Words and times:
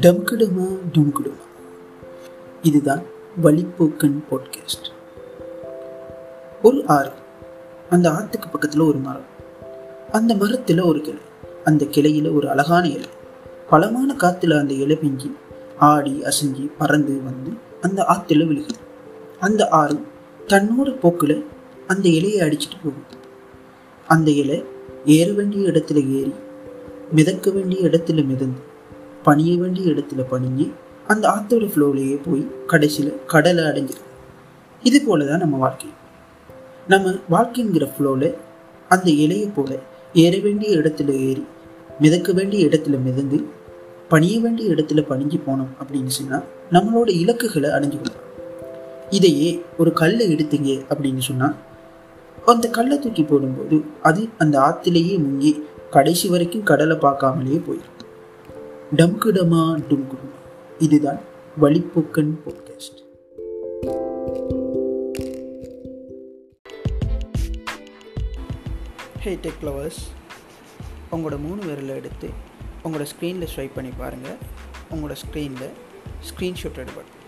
டம்குடுமா 0.00 0.78
டும்குடுமா. 0.92 1.42
இதுதான் 2.62 3.02
வழிப்போக்கன் 3.42 4.24
பாட்காஸ்ட் 4.30 4.88
ஒரு 6.62 6.84
ஆறு. 6.86 7.10
அந்த 7.90 8.10
ஆற்றுக்கு 8.10 8.48
பக்கத்தில் 8.48 8.80
ஒரு 8.80 8.98
மரம். 8.98 9.24
அந்த 10.12 10.34
மரத்தில் 10.34 10.80
ஒரு 10.80 11.00
கிளை. 11.00 11.20
அந்த 11.64 11.84
கிளையில் 11.84 12.28
ஒரு 12.28 12.50
அழகான 12.50 12.88
இலை. 12.88 13.08
பலமான 13.70 14.14
காற்றுல 14.18 14.58
அந்த 14.58 14.74
இலை 14.74 14.98
பிஞ்சி 15.02 15.34
ஆடி 15.78 16.22
அசைஞ்சி 16.22 16.70
பறந்து 16.78 17.22
வந்து 17.22 17.50
அந்த 17.80 18.02
ஆற்றுல 18.02 18.46
விழுகுது 18.46 18.78
அந்த 19.40 19.68
ஆறு 19.68 20.00
தன்னோட 20.46 21.00
போக்கில் 21.00 21.46
அந்த 21.86 22.08
இலையை 22.08 22.38
அடிச்சிட்டு 22.38 22.76
போகுது 22.84 23.16
அந்த 24.08 24.30
இலை 24.30 24.64
ஏற 25.06 25.32
வேண்டிய 25.32 25.68
இடத்துல 25.68 25.94
ஏறி 25.94 26.34
மிதக்க 27.12 27.50
வேண்டிய 27.50 27.88
இடத்துல 27.88 28.26
மிதந்து 28.26 28.72
பணிய 29.24 29.56
வேண்டிய 29.56 29.90
இடத்துல 29.90 30.24
பணிஞ்சு 30.30 30.70
அந்த 31.06 31.28
ஆத்தோட 31.28 31.70
ஃப்ளோவிலேயே 31.70 32.30
போய் 32.30 32.46
கடைசியில் 32.66 33.24
கடலை 33.26 33.64
அடைஞ்சிடும் 33.64 34.12
இது 34.82 35.02
போல 35.06 35.24
தான் 35.24 35.38
நம்ம 35.38 35.56
வாழ்க்கை. 35.56 35.88
நம்ம 36.88 37.10
வாழ்க்கைங்கிற 37.30 37.90
ஃப்ளோவில் 37.98 38.34
அந்த 38.88 39.10
இலையை 39.10 39.50
போல 39.54 39.78
ஏற 40.14 40.38
வேண்டிய 40.38 40.76
இடத்துல 40.76 41.08
ஏறி 41.08 41.46
மிதக்க 42.00 42.32
வேண்டிய 42.32 42.66
இடத்துல 42.66 43.02
மிதந்து 43.02 43.44
பணிய 44.08 44.40
வேண்டிய 44.40 44.74
இடத்துல 44.74 45.04
பணிஞ்சு 45.08 45.40
போனோம் 45.46 45.68
அப்படின்னு 45.82 46.06
சொன்னால் 46.06 46.44
நம்மளோட 46.72 47.08
இலக்குகளை 47.08 47.70
அடைஞ்சு 47.70 47.72
அடைஞ்சுக்கணும் 47.72 48.52
இதையே 49.10 49.62
ஒரு 49.78 49.92
கல்லை 49.92 50.34
எடுத்தீங்க 50.34 50.84
அப்படின்னு 50.90 51.18
சொன்னால் 51.18 51.54
அந்த 52.46 52.68
கல்லை 52.68 52.98
தூக்கி 52.98 53.22
போடும்போது 53.22 53.84
அது 54.02 54.28
அந்த 54.38 54.58
ஆற்றுலேயே 54.58 55.18
முங்கி 55.18 55.62
கடைசி 55.90 56.28
வரைக்கும் 56.28 56.62
கடலை 56.62 56.96
பார்க்காமலேயே 56.96 57.62
போயிடும் 57.68 57.93
டம்குடமா 58.96 59.60
டும்குடுமா. 59.88 60.38
இதுதான் 60.78 61.20
Vazhipokkan 61.60 62.32
podcast 62.44 63.00
hey 69.20 69.38
tech 69.42 69.62
lovers 69.62 70.00
உங்களோட 71.12 71.38
மூணு 71.38 71.62
விரலை 71.62 71.94
எடுத்து 71.94 72.28
உங்களோட 72.84 73.06
ஸ்க்ரீனில் 73.12 73.48
ஸ்வைப் 73.56 73.74
பண்ணி 73.74 73.90
பாருங்கள் 73.98 74.36
உங்களோட 74.90 75.14
ஸ்க்ரீனில் 75.24 75.70
ஸ்க்ரீன்ஷாட் 76.28 76.80
எடுபடும் 76.82 77.22